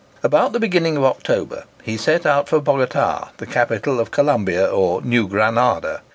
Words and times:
About 0.23 0.51
the 0.51 0.59
beginning 0.59 0.97
of 0.97 1.03
October 1.03 1.65
he 1.83 1.95
set 1.95 2.25
out 2.25 2.49
for 2.49 2.59
Bogota, 2.59 3.29
the 3.37 3.45
capital 3.45 3.99
of 3.99 4.09
Columbia 4.09 4.65
or 4.65 5.03
New 5.03 5.27
Granada. 5.27 6.01